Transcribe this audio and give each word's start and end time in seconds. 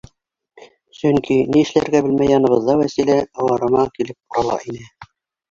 Сөнки, 0.99 1.37
ни 1.55 1.61
эшләргә 1.65 2.01
белмәй, 2.07 2.31
яныбыҙҙа 2.33 2.77
Вәсилә 2.81 3.19
ыуарама 3.27 3.87
килеп 4.01 4.19
урала 4.35 4.59
ине. 4.75 4.91